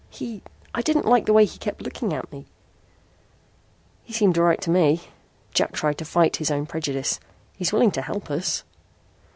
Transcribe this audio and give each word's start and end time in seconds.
"He 0.09 0.41
I 0.73 0.81
didn't 0.81 1.05
like 1.05 1.27
the 1.27 1.33
way 1.33 1.45
he 1.45 1.59
kept 1.59 1.83
looking 1.83 2.11
at 2.11 2.31
me." 2.31 2.47
"He 4.03 4.11
seemed 4.11 4.35
all 4.35 4.45
right 4.45 4.59
to 4.61 4.71
me." 4.71 5.01
Jack 5.53 5.73
tried 5.73 5.99
to 5.99 6.05
forget 6.05 6.37
his 6.37 6.49
own 6.49 6.65
prejudice. 6.65 7.19
"He's 7.55 7.71
willing 7.71 7.91
to 7.91 8.01
help 8.01 8.31
us." 8.31 8.63